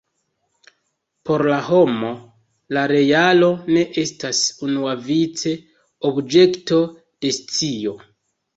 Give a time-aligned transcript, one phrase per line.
[1.29, 2.09] Por la homo
[2.77, 5.55] la realo ne estas unuavice
[6.13, 7.97] objekto de scio.